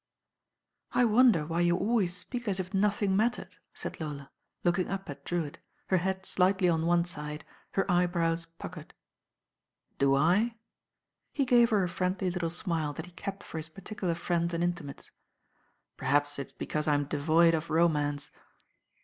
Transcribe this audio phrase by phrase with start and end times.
[0.93, 4.31] "I wonder why you always speak as if nothing mattered," said Lola,
[4.63, 8.95] looking up at Drewitt, her head slightly on one side, her eyebrows puckered.
[9.99, 10.57] "Do I?"
[11.31, 14.63] He gave her a friendly little smile that he kept for his particular friends and
[14.63, 15.11] intimates.
[15.97, 18.31] "Perhaps it's because I'm devoid of romance."